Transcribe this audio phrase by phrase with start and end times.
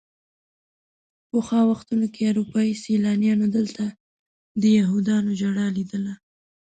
[1.29, 3.83] پخوا وختونو کې اروپایي سیلانیانو دلته
[4.61, 6.13] د یهودیانو ژړا لیدله.